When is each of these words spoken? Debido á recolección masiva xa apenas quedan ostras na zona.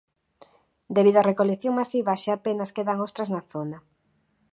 Debido 0.95 1.17
á 1.21 1.27
recolección 1.31 1.73
masiva 1.79 2.21
xa 2.23 2.31
apenas 2.35 2.73
quedan 2.75 2.97
ostras 3.07 3.29
na 3.31 3.41
zona. 3.51 3.77